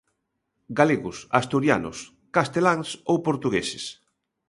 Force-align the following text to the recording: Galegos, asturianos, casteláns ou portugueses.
Galegos, 0.79 1.17
asturianos, 1.39 1.97
casteláns 2.35 2.89
ou 3.11 3.15
portugueses. 3.27 3.85